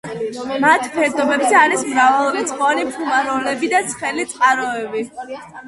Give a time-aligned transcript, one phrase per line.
[0.61, 5.09] მათ ფერდობებზე არის მრავალრიცხოვანი ფუმაროლები და ცხელი წყაროები.